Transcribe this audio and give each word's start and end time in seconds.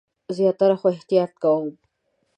زیاتره، 0.35 0.75
خو 0.79 0.87
احتیاط 0.95 1.33
کوم 1.43 1.65